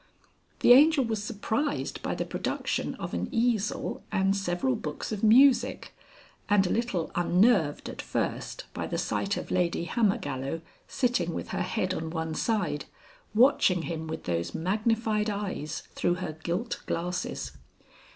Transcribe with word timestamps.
The 0.61 0.73
Angel 0.73 1.05
was 1.05 1.23
surprised 1.23 2.01
by 2.01 2.15
the 2.15 2.25
production 2.25 2.95
of 2.95 3.13
an 3.13 3.29
easel 3.31 4.01
and 4.11 4.35
several 4.35 4.75
books 4.75 5.11
of 5.11 5.21
music, 5.23 5.93
and 6.49 6.65
a 6.65 6.71
little 6.71 7.11
unnerved 7.13 7.87
at 7.87 8.01
first 8.01 8.65
by 8.73 8.87
the 8.87 8.97
sight 8.97 9.37
of 9.37 9.51
Lady 9.51 9.83
Hammergallow 9.85 10.61
sitting 10.87 11.35
with 11.35 11.49
her 11.49 11.61
head 11.61 11.93
on 11.93 12.09
one 12.09 12.33
side, 12.33 12.85
watching 13.35 13.83
him 13.83 14.07
with 14.07 14.23
those 14.23 14.55
magnified 14.55 15.29
eyes 15.29 15.83
through 15.93 16.15
her 16.15 16.35
gilt 16.43 16.81
glasses. 16.87 17.51